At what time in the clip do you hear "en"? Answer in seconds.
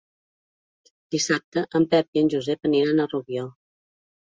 1.81-1.87, 2.23-2.33